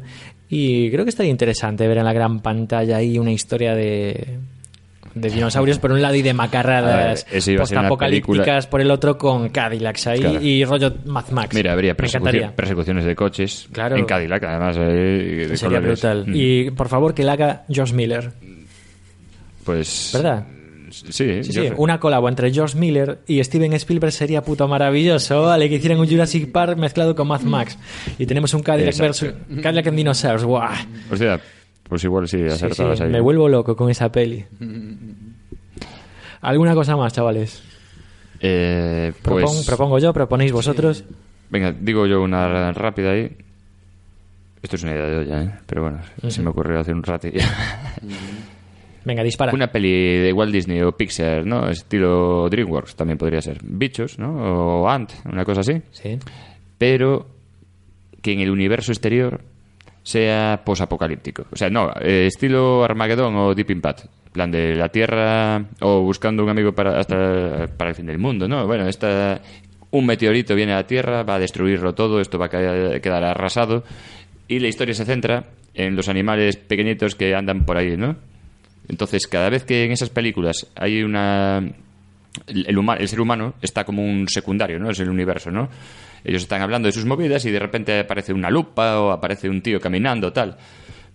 [0.51, 4.39] Y creo que estaría interesante ver en la gran pantalla ahí una historia de,
[5.15, 7.25] de dinosaurios por un lado y de macarradas
[7.57, 10.41] postapocalípticas por el otro con Cadillacs ahí Claro.
[10.43, 11.55] y rollo Mad Max.
[11.55, 13.97] Mira, habría persecución- persecuciones de coches Claro.
[13.97, 14.77] en Cadillac, además.
[14.77, 16.01] eh, de Sería colores.
[16.03, 16.25] brutal.
[16.27, 16.33] Mm.
[16.35, 18.33] Y por favor que la haga Josh Miller,
[19.65, 20.11] Pues.
[20.15, 20.45] ¿verdad?
[20.91, 25.69] Sí, Sí, una colabo entre Josh Miller y Steven Spielberg sería puto maravilloso, ¿vale?
[25.69, 27.79] Que hicieran un Jurassic Park mezclado con Mad Max.
[28.19, 30.69] Y tenemos un Cadillac versus Cadillac and Dinosaurs, ¡guau!
[31.11, 31.41] O sea,
[31.89, 33.11] pues igual sí, acertabas ahí.
[33.11, 34.45] me vuelvo loco con esa peli.
[36.41, 37.63] ¿Alguna cosa más, chavales?
[38.41, 39.67] Eh, Propon- pues.
[39.67, 41.05] propongo yo, proponéis vosotros.
[41.51, 43.37] Venga, digo yo una rápida ahí.
[44.63, 45.51] Esto es una idea de olla, ¿eh?
[45.67, 45.99] Pero bueno,
[46.29, 47.29] se me ocurrió hace un rato.
[47.29, 47.49] y ya.
[49.05, 49.53] Venga, dispara.
[49.55, 51.69] Una peli de Walt Disney o Pixar, ¿no?
[51.71, 53.59] Estilo DreamWorks también podría ser.
[53.63, 54.83] Bichos, ¿no?
[54.83, 55.81] O Ant, una cosa así.
[55.91, 56.19] Sí.
[56.79, 57.27] Pero
[58.23, 59.41] que en el universo exterior
[60.03, 61.45] sea posapocalíptico.
[61.51, 64.05] O sea, no, eh, estilo Armageddon o Deep Impact.
[64.33, 68.47] Plan de la Tierra o buscando un amigo para hasta para el fin del mundo,
[68.47, 68.67] ¿no?
[68.67, 69.41] Bueno, esta
[69.91, 73.25] un meteorito viene a la Tierra, va a destruirlo todo, esto va a caer- quedar
[73.25, 73.83] arrasado,
[74.47, 78.15] y la historia se centra en los animales pequeñitos que andan por ahí, ¿no?
[78.91, 81.59] Entonces, cada vez que en esas películas hay una...
[82.49, 82.67] El,
[82.99, 84.91] el ser humano está como un secundario, ¿no?
[84.91, 85.69] Es el universo, ¿no?
[86.25, 89.63] Ellos están hablando de sus movidas y de repente aparece una lupa o aparece un
[89.63, 90.57] tío caminando, tal.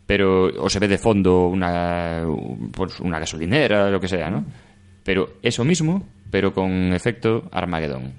[0.06, 2.24] Pero, o se ve de fondo una,
[2.72, 4.46] pues, una gasolinera, lo que sea, ¿no?
[5.04, 8.14] Pero eso mismo, pero con efecto Armagedón.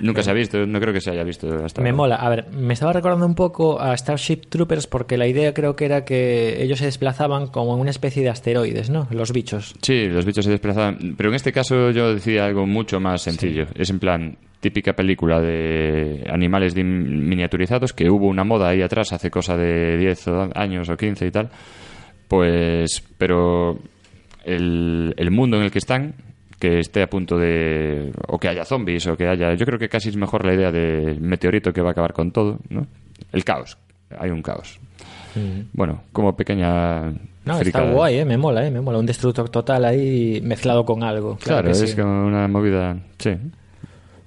[0.00, 1.96] Nunca se ha visto, no creo que se haya visto hasta Me ahora.
[1.96, 2.14] mola.
[2.16, 5.84] A ver, me estaba recordando un poco a Starship Troopers porque la idea creo que
[5.84, 9.06] era que ellos se desplazaban como en una especie de asteroides, ¿no?
[9.10, 9.74] Los bichos.
[9.82, 11.14] Sí, los bichos se desplazaban.
[11.16, 13.66] Pero en este caso yo decía algo mucho más sencillo.
[13.74, 19.30] Es en plan, típica película de animales miniaturizados, que hubo una moda ahí atrás hace
[19.30, 21.50] cosa de 10 o- años o 15 y tal.
[22.28, 23.78] Pues, pero
[24.44, 26.14] el, el mundo en el que están,
[26.64, 28.10] que esté a punto de...
[28.26, 29.52] o que haya zombies o que haya...
[29.54, 32.30] Yo creo que casi es mejor la idea del meteorito que va a acabar con
[32.30, 32.86] todo, ¿no?
[33.32, 33.76] El caos.
[34.18, 34.80] Hay un caos.
[35.74, 37.10] Bueno, como pequeña...
[37.10, 37.18] Mm.
[37.44, 37.84] No, fricada.
[37.84, 38.24] está guay, ¿eh?
[38.24, 38.70] Me mola, ¿eh?
[38.70, 38.98] Me mola.
[38.98, 41.36] Un destructor total ahí mezclado con algo.
[41.36, 41.96] Claro, que es sí.
[41.96, 42.96] como una movida...
[43.18, 43.36] Sí.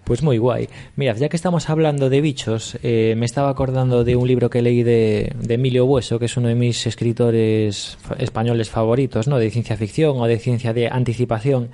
[0.03, 0.69] Pues muy guay.
[0.95, 4.61] Mirad, ya que estamos hablando de bichos, eh, me estaba acordando de un libro que
[4.61, 9.39] leí de, de Emilio Bueso, que es uno de mis escritores españoles favoritos, ¿no?
[9.39, 11.71] De ciencia ficción o de ciencia de anticipación.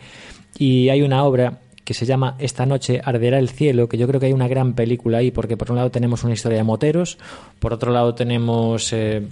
[0.57, 4.19] Y hay una obra que se llama Esta noche arderá el cielo, que yo creo
[4.19, 7.17] que hay una gran película ahí, porque por un lado tenemos una historia de moteros,
[7.59, 9.27] por otro lado tenemos eh,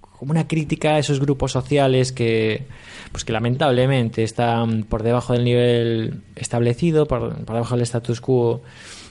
[0.00, 2.66] como una crítica a esos grupos sociales que
[3.10, 8.62] pues que lamentablemente están por debajo del nivel establecido, por, debajo del status quo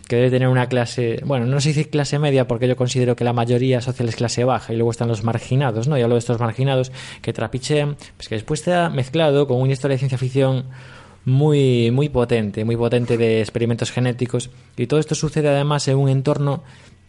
[0.07, 3.23] que debe tener una clase, bueno, no sé si clase media porque yo considero que
[3.23, 5.97] la mayoría social es clase baja y luego están los marginados, ¿no?
[5.97, 6.91] Y hablo de estos marginados
[7.21, 10.65] que trapichean, pues que después está mezclado con una historia de ciencia ficción
[11.25, 16.09] muy muy potente, muy potente de experimentos genéticos y todo esto sucede además en un
[16.09, 16.63] entorno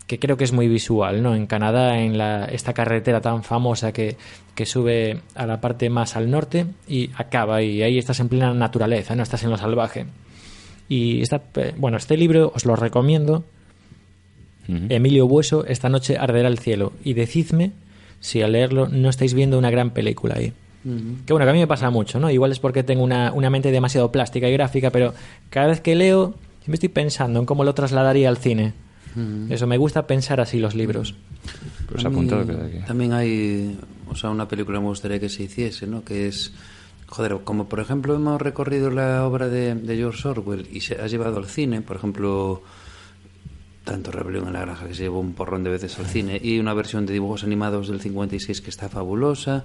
[0.06, 1.34] que creo que es muy visual, ¿no?
[1.34, 4.16] En Canadá, en la, esta carretera tan famosa que,
[4.54, 8.52] que sube a la parte más al norte y acaba y ahí estás en plena
[8.52, 10.06] naturaleza, no estás en lo salvaje.
[10.88, 13.44] Y esta, eh, bueno, este libro os lo recomiendo.
[14.66, 16.94] Emilio Bueso, Esta noche arderá el cielo.
[17.04, 17.72] Y decidme
[18.20, 20.54] si al leerlo no estáis viendo una gran película ahí.
[20.84, 22.30] Que bueno, que a mí me pasa mucho, ¿no?
[22.30, 25.14] Igual es porque tengo una, una mente demasiado plástica y gráfica, pero
[25.48, 28.74] cada vez que leo siempre estoy pensando en cómo lo trasladaría al cine.
[29.48, 31.14] Eso, me gusta pensar así los libros.
[31.88, 32.78] Pues A mí apuntado queda aquí.
[32.86, 33.78] También hay,
[34.10, 36.04] o sea, una película que me gustaría que se hiciese, ¿no?
[36.04, 36.52] Que es,
[37.06, 41.06] joder, como por ejemplo hemos recorrido la obra de, de George Orwell y se ha
[41.06, 42.62] llevado al cine, por ejemplo,
[43.84, 46.58] tanto Rebelión en la Granja que se llevó un porrón de veces al cine y
[46.58, 49.64] una versión de dibujos animados del 56 que está fabulosa.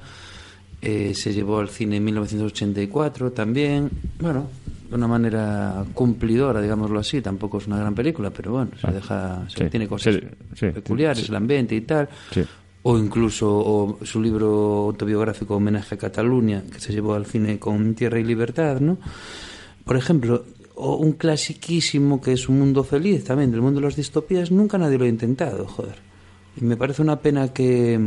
[0.81, 3.89] Eh, se llevó al cine en 1984 también.
[4.19, 4.47] Bueno,
[4.89, 7.21] de una manera cumplidora, digámoslo así.
[7.21, 9.69] Tampoco es una gran película, pero bueno, se deja, se- sí.
[9.69, 10.21] tiene cosas Sí,
[10.55, 12.07] sí, peculiares, el ambiente y tal.
[12.81, 17.93] O incluso o su libro autobiográfico Homenaje a Cataluña, que se llevó al cine con
[17.93, 18.97] Tierra y Libertad, ¿no?
[19.83, 23.97] Por ejemplo, o un clasiquísimo que es Un Mundo Feliz también, del mundo de las
[23.97, 25.95] distopías, nunca nadie lo ha intentado, joder.
[26.59, 27.99] Y me parece una pena que...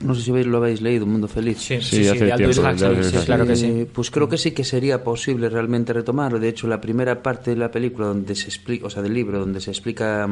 [0.00, 1.58] mm, No sé si habéis- lo habéis leído, Un Mundo Feliz.
[1.58, 3.66] Sí, hace de Aldous tiempo, Huxley, de sí, claro que sí.
[3.66, 6.38] Eh, Pues creo que sí que sería posible realmente retomarlo.
[6.38, 9.38] De hecho, la primera parte de la película donde se explica, o sea, del libro
[9.38, 10.28] donde se explica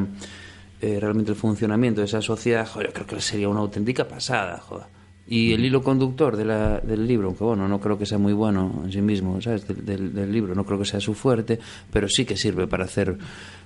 [0.83, 4.85] eh, realmente el funcionamiento de esa sociedad, joder, creo que sería una auténtica pasada, joder.
[5.27, 8.35] Y el hilo conductor de la- del libro, aunque bueno, no creo que sea muy
[8.35, 9.67] bueno en sí mismo, ¿sabes?
[9.67, 11.59] Del, del- del libro, no creo que sea su fuerte,
[11.91, 13.17] pero sí que sirve para hacer,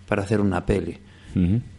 [0.06, 0.96] para hacer una peli.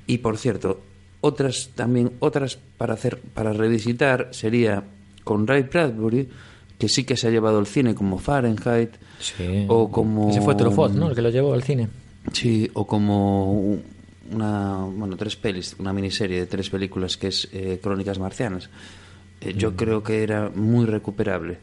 [0.07, 0.81] Y por cierto,
[1.21, 4.83] otras también, otras para hacer, para revisitar sería
[5.23, 6.29] con Ray Bradbury,
[6.77, 9.65] que sí que se ha llevado al cine como Fahrenheit, Sí.
[9.67, 11.09] o como Ese fue Truffaut, ¿no?
[11.09, 11.89] El que lo llevó al cine.
[12.31, 13.83] Sí, o como un-
[14.31, 18.69] una, bueno, tres pelis, una miniserie de tres películas que es eh, Crónicas Marcianas.
[19.41, 21.57] Eh, yo creo que era muy recuperable.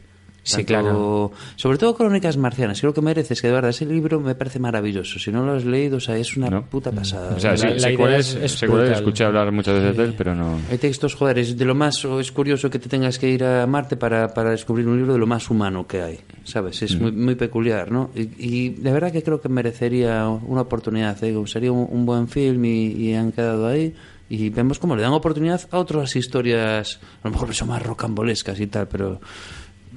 [0.47, 1.31] Sí, Tanto- claro.
[1.57, 2.79] Sobre todo Crónicas Marcianas.
[2.79, 5.19] Creo que mereces que de verdad ese libro me parece maravilloso.
[5.19, 6.63] Si no lo has leído, o sea, es una ¿No?
[6.65, 7.35] puta pasada.
[7.35, 9.03] O sea, La- sí, la sé idea cuál es- es, es sé cuál es, brutal.
[9.03, 10.57] escuché hablar muchas veces de él, pero no...
[10.71, 13.43] Hay textos, joder, es de lo más o es curioso que te tengas que ir
[13.43, 16.81] a Marte para, para descubrir un libro de lo más humano que hay, ¿sabes?
[16.81, 18.09] Es muy, muy peculiar, ¿no?
[18.15, 21.35] Y, y de verdad que creo que merecería una oportunidad, ¿eh?
[21.47, 23.93] Sería un, un buen film y, y han quedado ahí.
[24.29, 28.59] Y vemos cómo le dan oportunidad a otras historias, a lo mejor son más rocambolescas
[28.59, 29.21] y tal, pero,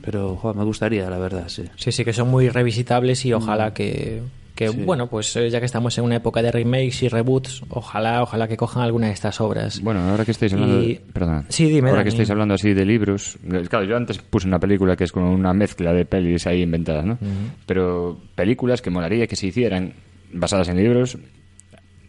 [0.03, 1.65] pero me gustaría, la verdad, sí.
[1.77, 4.23] Sí, sí, que son muy revisitables y ojalá que,
[4.55, 4.77] que Sí.
[4.85, 8.47] bueno, pues eh, ya que estamos en una época de remakes y reboots, ojalá, ojalá
[8.49, 9.81] que cojan alguna de estas obras.
[9.83, 10.83] Bueno, ahora que estáis hablando...
[10.83, 11.47] Y- Perdón.
[11.49, 12.05] Sí, dime, Ahora Dani.
[12.05, 13.39] que estáis hablando así de libros...
[13.69, 17.05] Claro, yo antes puse una película que es como una mezcla de pelis ahí inventadas,
[17.07, 17.19] ¿no?
[17.67, 19.95] Pero películas que molaría que se hicieran
[20.33, 21.17] basadas en libros,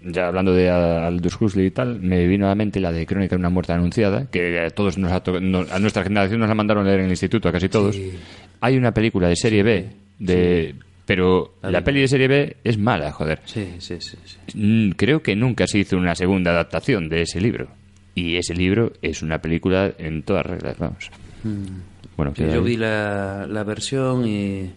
[0.04, 3.36] ya hablando de Aldous Huxley y tal, me vino a la mente la de Crónica
[3.36, 6.50] de una muerte anunciada, que a todos nos ha to- no- a nuestra generación nos
[6.50, 7.98] la mandaron a leer en el instituto, a casi todos.
[8.62, 13.12] Hay una película de serie B, de pero la peli de serie B es mala,
[13.12, 13.42] joder.
[13.46, 14.18] Sí, sí, sí.
[14.24, 14.38] sí.
[14.58, 17.68] Mm, Creo que nunca se hizo una segunda adaptación de ese libro.
[18.16, 21.10] Y ese libro es una película en todas reglas, vamos.
[22.18, 24.72] Bueno, Sí, que- yo vi la, la versión y...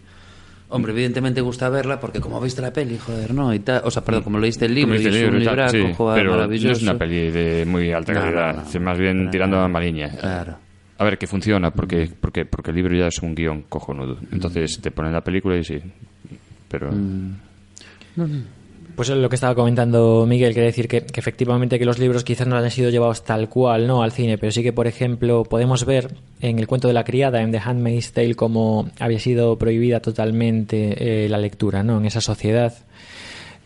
[0.69, 3.53] Hombre, evidentemente gusta verla porque como viste la peli, joder, ¿no?
[3.53, 5.71] Y tal, o sea, perdón, como leíste el libro, y es el un libro libraco,
[5.71, 6.67] sí, joder, pero maravilloso.
[6.67, 10.09] no es una peli de muy alta No, calidad, no, más bien tirando a maliña.
[10.09, 10.57] Claro.
[10.97, 14.17] A ver, que funciona, porque, porque, porque el libro ya es un guion cojonudo.
[14.31, 15.77] Entonces te ponen la película y sí.
[16.67, 16.91] Pero.
[16.91, 17.35] Mm.
[18.95, 22.47] Pues lo que estaba comentando Miguel, quiere decir que, que efectivamente que los libros quizás
[22.47, 25.83] no hayan sido llevados tal cual no al cine, pero sí que, por ejemplo, podemos
[25.85, 29.99] ver en el cuento de la criada, en The Handmaid's Tale, cómo había sido prohibida
[29.99, 31.97] totalmente eh, la lectura ¿no?
[31.97, 32.73] en esa sociedad.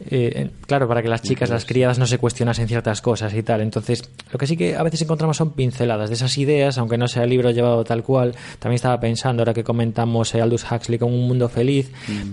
[0.02, 3.62] Eh, claro, para que las chicas, las criadas no se cuestionasen ciertas cosas y tal.
[3.62, 7.08] Entonces, lo que sí que a veces encontramos son pinceladas de esas ideas, aunque no
[7.08, 8.34] sea el libro llevado tal cual.
[8.60, 11.92] También estaba pensando, ahora que comentamos eh, Aldous Huxley con Un Mundo Feliz,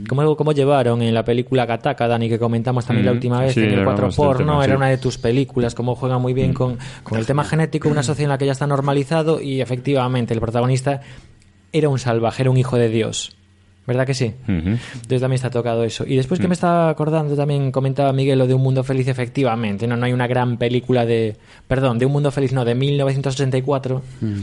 [0.09, 3.55] cómo, cómo llevaron en la película Kataka, Dani, que comentamos también la Mm, última vez
[3.55, 4.77] sí, en el hablamos 4 del Porno, tema, era sí.
[4.77, 8.27] una de tus películas, cómo juega muy bien con, con el tema genético, una sociedad
[8.27, 11.01] en la que ya está normalizado y efectivamente el protagonista
[11.73, 13.37] era un salvaje, era un hijo de Dios.
[13.87, 14.33] ¿Verdad que sí?
[14.49, 14.53] Ujú.
[14.71, 16.05] Entonces también está tocado eso.
[16.07, 16.43] Y después Mm.
[16.43, 19.87] que me estaba acordando, también comentaba Miguel lo de Un Mundo Feliz, efectivamente.
[19.87, 21.37] No, no hay una gran película de.
[21.69, 24.03] Perdón, de Un Mundo Feliz, no, de 1984.
[24.21, 24.35] Mm.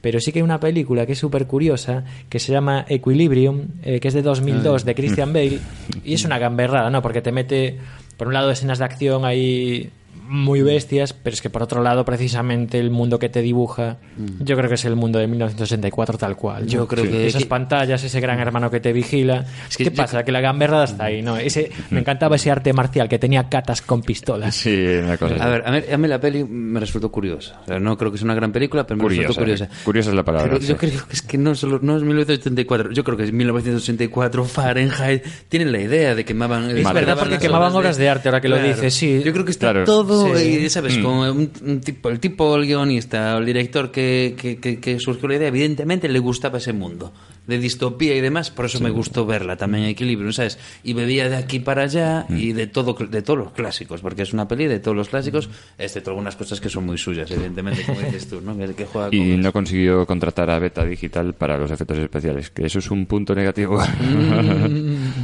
[0.00, 4.00] Pero sí que hay una película que es súper curiosa, que se llama Equilibrium, eh,
[4.00, 5.58] que es de 2002, de Christian Bale.
[6.04, 7.00] Y es una gamberrada, ¿no?
[7.02, 7.78] Porque te mete,
[8.18, 9.90] por un lado, escenas de acción ahí
[10.26, 13.98] muy bestias, pero es que por otro lado, precisamente el mundo que te dibuja,
[14.40, 16.62] yo creo que es el mundo de 1964 tal cual.
[16.64, 16.68] ¿no?
[16.68, 19.44] Yo creo que- Esas que- pantallas, ese gran hermano que te vigila.
[19.68, 20.24] Es que ¿Qué yo- pasa?
[20.24, 21.36] Que la gamberrada está ahí, ¿no?
[21.36, 24.54] Ese, me encantaba ese arte marcial que tenía catas con pistolas.
[24.54, 25.34] Sí, una cosa.
[25.44, 27.60] A ver, a mí, a mí la peli me resultó curiosa.
[27.64, 29.68] O sea, no creo que sea una gran película, pero me Curiosa, resultó curiosa.
[29.84, 30.68] curiosa es la palabra, Pero sí.
[30.68, 34.44] yo creo que es que no solo no es 1984, yo creo que es 1984
[34.44, 35.22] Fahrenheit.
[35.48, 38.58] Tienen la idea de quemaban Es verdad, porque quemaban obras de arte, ahora que lo
[38.58, 39.22] dices, sí.
[39.24, 39.84] Yo creo que está Claro.
[39.84, 40.44] todo, Sí.
[40.64, 40.98] y, ¿sabes?
[40.98, 44.98] Con un, un tipo, el tipo, el guionista, o el director que, que, que, que
[44.98, 47.12] surgió la idea, evidentemente le gustaba ese mundo
[47.46, 50.58] de distopía y demás, por eso me gustó verla también en equilibrio, ¿sabes?
[50.82, 54.32] Y bebía de aquí para allá y de todo de todos los clásicos, porque es
[54.32, 58.00] una peli de todos los clásicos, excepto algunas cosas que son muy suyas, evidentemente, como
[58.00, 58.56] dices tú, ¿no?
[58.56, 62.50] Que, que juega con Y no consiguió contratar a Beta Digital para los efectos especiales,
[62.50, 63.78] que eso es un punto negativo.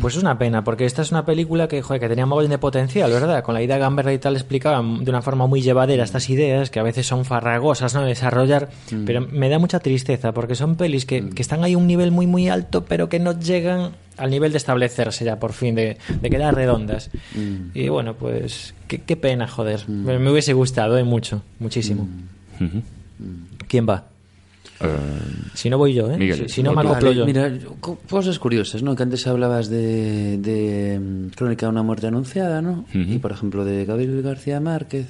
[0.01, 2.51] Pues es una pena, porque esta es una película que, joder, que tenía un mogollón
[2.51, 3.43] de potencial, ¿verdad?
[3.43, 6.81] Con la idea gamberra y tal explicaban de una forma muy llevadera estas ideas, que
[6.81, 8.03] a veces son farragosas, ¿no?
[8.03, 8.71] De desarrollar,
[9.07, 12.10] pero me da mucha tristeza, porque son pelis que, que están ahí a un nivel
[12.11, 15.97] muy, muy alto, pero que no llegan al nivel de establecerse ya, por fin, de,
[16.21, 17.11] de quedar redondas.
[17.75, 19.89] Y bueno, pues, qué, qué pena, joder.
[19.89, 21.05] Me, me hubiese gustado, ¿eh?
[21.05, 22.07] Mucho, muchísimo.
[22.61, 22.83] Ujú.
[23.69, 24.07] ¿Quién va?
[24.83, 24.87] Eh,
[25.55, 26.17] Si no voy yo, ¿eh?
[26.17, 26.49] Miguel.
[26.49, 27.27] Si, si no me acoplo yo.
[27.27, 28.97] Mira, co- cosas curiosas, ¿no?
[28.97, 32.85] Que antes hablabas de, de mm, Crónica de una muerte anunciada, ¿no?
[32.95, 35.07] Y por ejemplo de Gabriel García Márquez.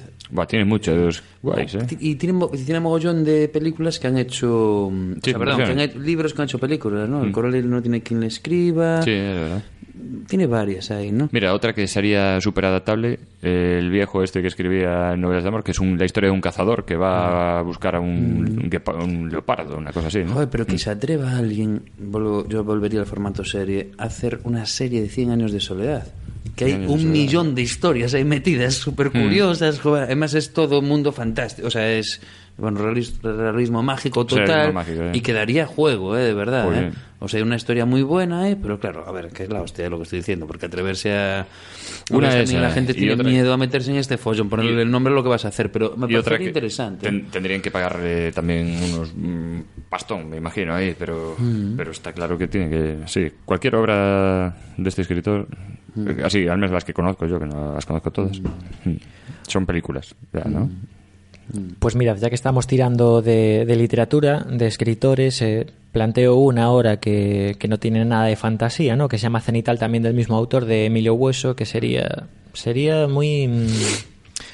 [0.47, 1.87] tiene muchos guays, ¿eh?
[1.99, 4.89] Y tiene, tiene mogollón de películas que han hecho.
[4.91, 5.89] mm, o Sí, sea, perdón, que han versiones.
[5.95, 7.23] hecho libros que han hecho películas, ¿no?
[7.23, 9.01] El coronel no tiene quien le escriba.
[9.03, 9.63] Sí, es verdad.
[10.27, 11.29] Tiene varias ahí, ¿no?
[11.31, 15.71] Mira, otra que sería súper adaptable, el viejo este que escribía novelas de amor, que
[15.71, 18.69] es un- la historia de un cazador que va a buscar a un,
[19.03, 20.33] un leopardo, una cosa así, ¿no?
[20.33, 24.65] Joder, pero que se atreva alguien, vuelvo- yo volvería al formato serie, a hacer una
[24.65, 26.07] serie de 100 años de soledad.
[26.55, 29.79] Que hay 100 años de un millón de historias ahí metidas, súper curiosas.
[29.79, 30.03] joder.
[30.03, 31.67] Además, es todo mundo fantástico.
[31.67, 32.19] O sea, es
[32.57, 34.73] bueno, realis- realismo mágico realismo total.
[34.73, 35.11] mágico, eh.
[35.13, 36.21] Y quedaría juego, ¿eh?
[36.23, 36.67] de verdad.
[36.73, 36.91] ¿eh?
[37.19, 38.57] O sea, una historia muy buena, ¿eh?
[38.59, 41.13] pero claro, a ver, que es la hostia de lo que estoy diciendo, porque atreverse
[41.15, 41.45] a.
[42.11, 44.89] Una también la gente tiene otra- miedo a meterse en este follón, ponerle y- el
[44.91, 47.05] nombre a lo que vas a hacer, pero me parece que interesante.
[47.07, 49.59] ten- tendrían que pagarle también unos mm,
[49.89, 51.75] pastón, me imagino ahí, pero Mm.
[51.77, 55.47] pero está claro que tiene que sí, cualquier obra de este escritor,
[55.93, 56.07] Mm.
[56.25, 58.95] así, al menos las que conozco yo, que no las conozco todas, mm,
[59.47, 60.69] son películas, ya, ¿no?
[61.53, 61.73] Mm.
[61.79, 66.99] Pues mirad, ya que estamos tirando de, de literatura, de escritores, eh, planteo una ahora
[66.99, 69.07] que, que no tiene nada de fantasía, ¿no?
[69.07, 73.47] Que se llama Cenital, también del mismo autor, de Emilio Hueso, que sería, sería muy...
[73.47, 73.67] mm,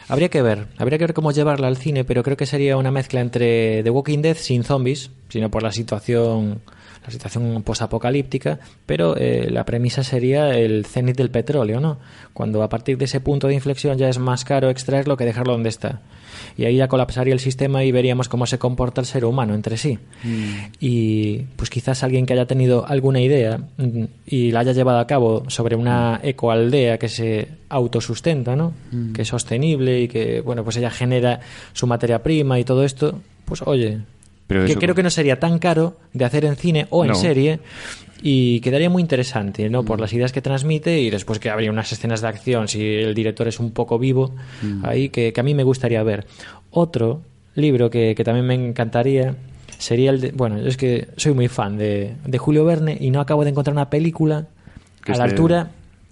[0.09, 2.91] Habría que ver, habría que ver cómo llevarla al cine, pero creo que sería una
[2.91, 6.61] mezcla entre The Walking Dead sin zombies, sino por la situación
[7.05, 11.99] la situación posapocalíptica, pero eh, la premisa sería el cenit del petróleo, ¿no?
[12.33, 15.53] Cuando a partir de ese punto de inflexión ya es más caro extraerlo que dejarlo
[15.53, 16.01] donde está.
[16.57, 19.77] Y ahí ya colapsaría el sistema y veríamos cómo se comporta el ser humano entre
[19.77, 19.97] sí.
[20.79, 25.07] Y pues quizás alguien que haya tenido alguna idea mm, y la haya llevado a
[25.07, 28.73] cabo sobre una ecoaldea que se autosustenta, ¿no?
[29.13, 31.39] Que es sostenible y que, bueno, pues ella genera
[31.73, 33.99] su materia prima y todo esto, pues oye,
[34.47, 37.15] Pero que creo que no sería tan caro de hacer en cine o en No.
[37.15, 37.59] serie
[38.21, 39.83] y quedaría muy interesante, ¿no?
[39.83, 43.13] Por las ideas que transmite y después que habría unas escenas de acción, si el
[43.13, 44.33] director es un poco vivo,
[44.83, 46.25] ahí que, que a mí me gustaría ver.
[46.71, 47.21] Otro
[47.55, 49.35] libro que, que también me encantaría
[49.77, 50.31] sería el de...
[50.31, 53.73] Bueno, es que soy muy fan de, de Julio Verne y no acabo de encontrar
[53.73, 54.47] una película
[55.03, 55.71] Que a la altura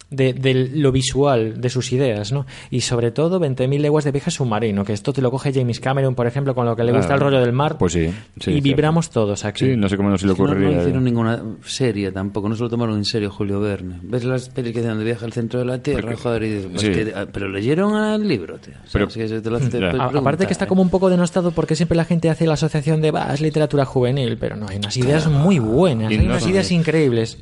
[0.10, 2.46] de, de lo visual de sus ideas, ¿no?
[2.70, 6.16] Y sobre todo 20.000 leguas de viaje submarino, que esto te lo coge James Cameron,
[6.16, 7.78] por ejemplo, con lo que le gusta Ah, el rollo del mar.
[7.78, 8.64] pues sí, sí, y cierto.
[8.64, 9.66] vibramos todos aquí.
[9.66, 10.80] Sí, no sé cómo no se le que no, no ocurriría.
[10.82, 14.00] hicieron ninguna serie tampoco, no se lo tomaron en serio Julio Verne.
[14.04, 16.16] ¿Ves las pelis que hacen de viaje al centro de la Tierra?
[16.16, 16.92] Joder, y dices, pues sí.
[16.92, 18.74] que- ah, pero leyeron al libro, tío.
[18.76, 19.84] O sea, Pero- es que se te lo hace- te.
[19.86, 20.68] A- aparte que está ¿eh?
[20.68, 23.86] como un poco denostado porque siempre la gente hace la asociación de, va, es literatura
[23.86, 27.38] juvenil, pero no, hay unas ideas muy buenas, Y hay no unas ideas increíbles.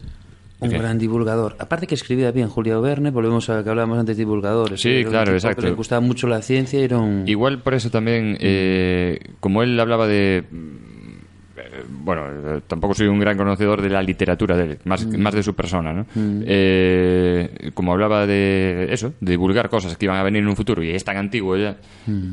[0.63, 1.55] Un gran divulgador.
[1.59, 4.81] Aparte que escribía bien Julio Verne, volvemos a que hablábamos antes de divulgadores.
[4.81, 5.61] Sí, Era un claro, exacto.
[5.61, 7.23] Que le gustaba mucho la ciencia y era un...
[7.27, 10.43] Igual por eso también, eh, como él hablaba de...
[11.89, 15.53] Bueno, tampoco soy un gran conocedor de la literatura de él, más, más de su
[15.53, 16.05] persona, ¿no?
[16.15, 20.83] Eh, como hablaba de eso, de divulgar cosas que iban a venir en un futuro
[20.83, 21.77] y es tan antiguo ya,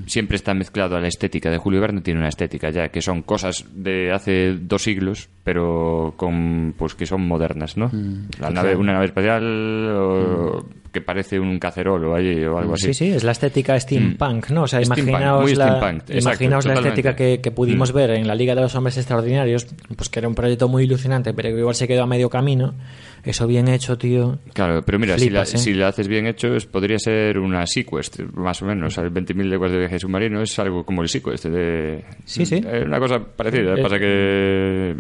[0.07, 3.23] siempre está mezclado a la estética de Julio Verne, tiene una estética ya, que son
[3.23, 7.91] cosas de hace dos siglos, pero con pues que son modernas, ¿no?
[8.39, 12.87] La nave, una nave espacial o que parece un cacerolo allí o algo así.
[12.89, 14.63] Sí, sí, es la estética steampunk, ¿no?
[14.63, 18.35] O sea, Steampunk, imaginaos la, exacto, imaginaos la estética que, que pudimos ver en la
[18.35, 21.87] Liga de los Hombres Extraordinarios, pues que era un proyecto muy ilusionante, pero igual se
[21.87, 22.75] quedó a medio camino.
[23.23, 24.39] Eso bien hecho, tío.
[24.55, 25.63] Claro, pero mira, si, Flipas, la, ¿eh?
[25.63, 28.97] si la haces bien hecho, es- podría ser una Sequest, más o menos.
[28.99, 31.45] El 20.000 leguas de viaje submarino es algo como el Sequest.
[31.47, 32.63] De, Sí, sí.
[32.87, 33.77] Una cosa parecida.
[33.83, 34.97] Pasa que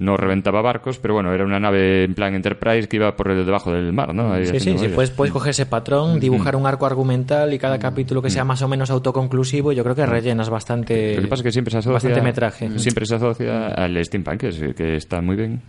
[0.00, 3.46] no reventaba barcos, pero bueno, era una nave en plan Enterprise que iba por el
[3.46, 4.32] debajo del mar, ¿no?
[4.32, 7.78] Ahí Sí, sí, sí, puedes, puedes coger ese patrón, dibujar un arco argumental y cada
[7.78, 11.40] capítulo que sea más o menos autoconclusivo, yo creo que rellenas bastante, Lo que pasa
[11.40, 12.78] es que siempre se asocia, bastante metraje.
[12.78, 15.60] Siempre se asocia al steampunk, que, es- que está muy bien.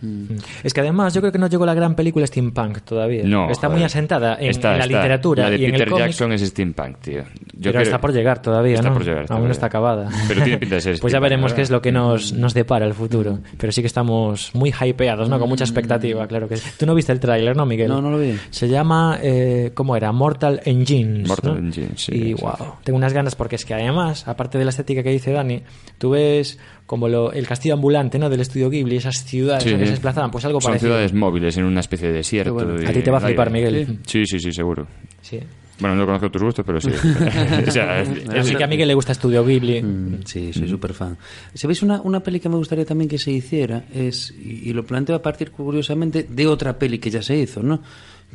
[0.64, 3.22] Es que además yo creo que no llegó la gran película steampunk todavía.
[3.24, 3.78] No, está joder.
[3.78, 4.96] muy asentada en, Está, en la está.
[4.98, 7.22] literatura La de y en Peter el cómic, Jackson es steampunk, tío.
[7.22, 7.24] Yo
[7.60, 8.94] pero creo- está por llegar todavía, Está ¿no?
[8.94, 10.08] por llegar, está Aún no está acabada.
[10.26, 11.56] Pero tiene pinta de ser Pues ya veremos ¿verdad?
[11.56, 13.38] qué es lo que nos, nos depara el futuro.
[13.58, 14.21] Pero sí que estamos
[14.54, 15.38] muy hypeados, ¿no?
[15.38, 16.70] Con mucha expectativa, claro que sí.
[16.78, 17.88] Tú no viste el tráiler, ¿no, Miguel?
[17.88, 18.34] No, no lo vi.
[18.50, 20.12] Se llama, eh, ¿cómo era?
[20.12, 21.28] Mortal Engines.
[21.28, 21.58] Mortal ¿no?
[21.58, 25.02] Engines, sí, Y wow, tengo unas ganas porque es que además, aparte de la estética
[25.02, 25.62] que dice Dani,
[25.98, 28.28] tú ves como lo, el castillo ambulante, ¿no?
[28.28, 29.84] Del estudio Ghibli, esas ciudades en que sí.
[29.86, 30.92] se desplazaban, pues algo Son parecido.
[30.92, 32.56] ciudades móviles en una especie de desierto.
[32.56, 32.82] Qué bueno.
[32.82, 33.50] y A ti te va a flipar.
[33.50, 33.98] Miguel.
[34.06, 34.86] Sí, sí, sí, seguro.
[35.22, 35.38] Sí.
[35.82, 36.88] Bueno, no conozco tus gustos, pero sí.
[37.68, 39.82] o sea, es- Así que a Miguel le gusta Estudio Ghibli.
[39.82, 41.18] Mm, Sí, soy súper fan.
[41.52, 43.84] ¿Sabéis una, una peli que me gustaría también que se hiciera?
[43.92, 47.62] es Y, y lo planteo a partir, curiosamente, de otra peli que ya se hizo,
[47.62, 47.82] ¿no?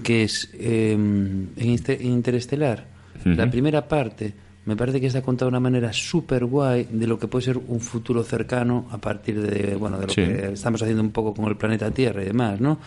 [0.04, 2.86] Que es eh, en Inter- Interestelar.
[3.26, 3.52] La Ujú.
[3.52, 4.34] primera parte
[4.68, 7.58] me parece que está contada de una manera súper guay de lo que puede ser
[7.58, 10.22] un futuro cercano a partir de, bueno, de lo Sí.
[10.22, 12.78] que estamos haciendo un poco con el planeta Tierra y demás, ¿no?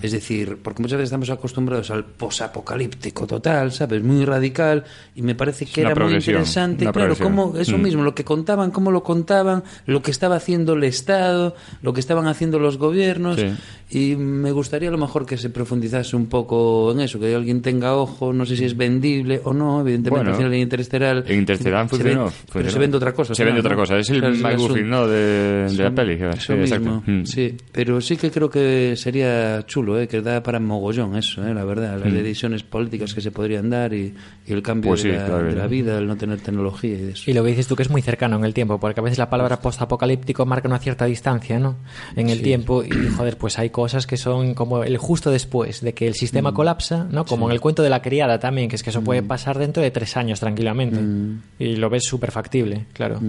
[0.00, 4.02] Es decir, porque muchas veces estamos acostumbrados al posapocalíptico total, ¿sabes?
[4.02, 4.84] Muy radical
[5.14, 7.82] y me parece que una era muy interesante, claro, cómo eso Mm.
[7.82, 12.00] mismo, lo que contaban, cómo lo contaban, lo que estaba haciendo el Estado, lo que
[12.00, 13.46] estaban haciendo los gobiernos Sí.
[13.94, 17.62] Y me gustaría a lo mejor que se profundizase un poco en eso, que alguien
[17.62, 21.24] tenga ojo, no sé si es vendible o no, evidentemente Bueno, al final en Interestelar
[21.26, 22.32] En Interstellar se funcionó.
[22.52, 23.34] pero se vende otra cosa.
[23.34, 23.66] Se vende ¿no?
[23.66, 23.96] otra cosa.
[23.98, 24.88] Es el Claro, McGuffin.
[24.90, 25.06] ¿no?
[25.06, 26.14] De, de la peli.
[26.14, 26.84] eso Sí, exacto.
[26.84, 27.24] mismo, Mm.
[27.24, 30.08] sí, pero sí que creo que sería chulo, ¿eh?
[30.08, 31.54] que da para mogollón eso, ¿eh?
[31.54, 34.12] la verdad, las decisiones políticas que se podrían dar y,
[34.46, 34.94] y el cambio Mm.
[34.94, 37.30] Pues de, sí, la, claro, de la vida, el no tener tecnología y eso.
[37.30, 39.18] Y lo que dices tú que es muy cercano en el tiempo, porque a veces
[39.18, 41.76] la palabra postapocalíptico marca una cierta distancia, ¿no?
[42.16, 45.92] En el tiempo y joder, pues hay cosas que son como el justo después de
[45.94, 46.54] que el sistema Mm.
[46.54, 47.24] colapsa, ¿no?
[47.24, 49.82] Como en el cuento de la criada también, que es que eso puede pasar dentro
[49.82, 51.42] de tres años tranquilamente Mm.
[51.58, 53.20] y lo ves súper factible, claro.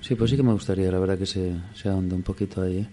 [0.00, 2.78] Sí, pues sí que me gustaría, la verdad, que se, se ahonde un poquito ahí.
[2.78, 2.86] ¿eh?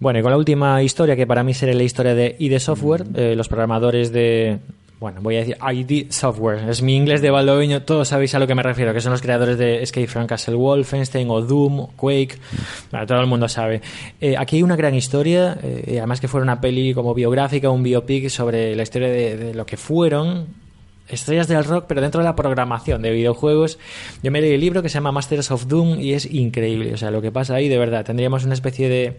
[0.00, 3.04] Bueno, y con la última historia, que para mí sería la historia de ID Software,
[3.14, 4.58] eh, los programadores de.
[4.98, 6.70] Bueno, voy a decir ID Software.
[6.70, 9.20] Es mi inglés de baldoviño, todos sabéis a lo que me refiero, que son los
[9.20, 12.38] creadores de Escape from Castle Wolfenstein o Doom, o Quake.
[12.90, 13.82] Bueno, todo el mundo sabe.
[14.22, 17.82] Eh, aquí hay una gran historia, eh, además que fuera una peli como biográfica, un
[17.82, 20.46] biopic sobre la historia de, de lo que fueron
[21.08, 23.78] estrellas del rock, pero dentro de la programación de videojuegos.
[24.22, 26.94] Yo me leí el libro que se llama Masters of Doom y es increíble.
[26.94, 29.16] O sea, lo que pasa ahí, de verdad, tendríamos una especie de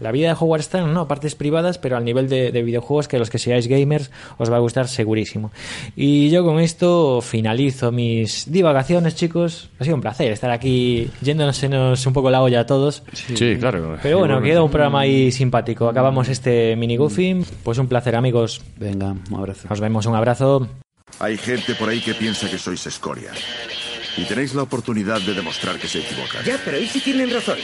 [0.00, 3.30] la vida de Howard Stern, no, partes privadas, pero al nivel de, videojuegos que los
[3.30, 5.50] que seáis gamers os va a gustar segurísimo.
[5.96, 9.70] Y yo con esto finalizo mis divagaciones, chicos.
[9.78, 13.02] Ha sido un placer estar aquí yéndonos un poco la olla a todos.
[13.12, 13.98] Sí, claro.
[14.02, 15.88] Pero bueno, queda un programa ahí simpático.
[15.88, 17.44] Acabamos este mini goofy.
[17.62, 18.62] Pues un placer, amigos.
[18.76, 19.68] Venga, un abrazo.
[19.68, 20.68] Nos vemos, un abrazo.
[21.18, 23.32] Hay gente por ahí que piensa que sois escoria.
[24.16, 26.44] Y tenéis la oportunidad de demostrar que se equivocan.
[26.44, 27.58] Ya, pero ¿y si tienen razón?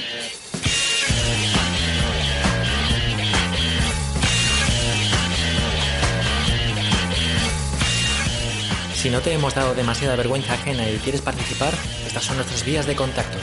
[9.07, 11.73] Si no te hemos dado demasiada vergüenza ajena y quieres participar,
[12.05, 13.39] estas son nuestras vías de contacto.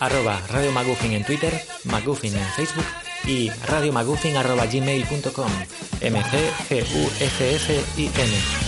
[0.00, 2.84] Arroba Radio Maguffin en Twitter, Maguffin en Facebook
[3.26, 5.50] y radiomaguffin arroba gmail.com.
[6.02, 8.67] M G G U F F I N.